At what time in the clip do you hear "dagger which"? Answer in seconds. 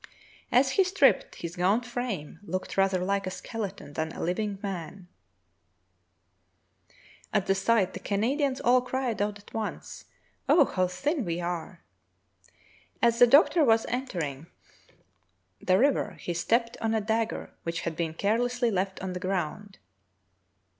17.01-17.81